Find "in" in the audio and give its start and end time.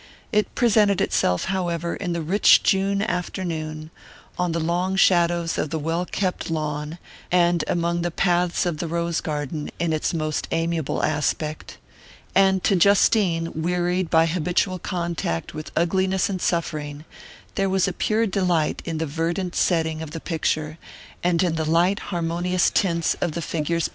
1.95-2.11, 9.77-9.93, 18.85-18.97, 21.43-21.57